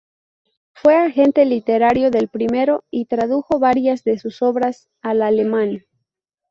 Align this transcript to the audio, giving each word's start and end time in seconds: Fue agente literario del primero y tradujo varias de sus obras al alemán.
Fue 0.73 0.95
agente 0.97 1.45
literario 1.45 2.09
del 2.09 2.27
primero 2.27 2.83
y 2.89 3.05
tradujo 3.05 3.59
varias 3.59 4.03
de 4.03 4.17
sus 4.17 4.41
obras 4.41 4.89
al 5.03 5.21
alemán. 5.21 5.83